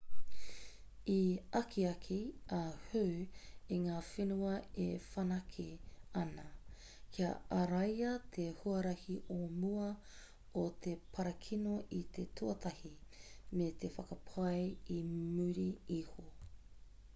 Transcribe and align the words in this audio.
i 1.15 1.19
akiaki 1.59 2.15
a 2.59 2.61
hu 2.85 3.01
i 3.75 3.77
ngā 3.83 3.97
whenua 4.07 4.53
e 4.85 4.87
whanake 5.09 5.65
ana 6.21 6.45
kia 7.17 7.29
āraia 7.59 8.13
te 8.37 8.45
huarahi 8.63 9.19
o 9.35 9.39
mua 9.63 9.89
o 10.61 10.63
te 10.87 10.93
parakino 11.19 11.77
i 11.99 12.03
te 12.17 12.27
tuatahi 12.41 12.95
me 13.61 13.69
te 13.85 13.93
whakapai 13.99 14.65
i 14.97 14.97
muri 15.13 15.67
iho. 16.01 16.27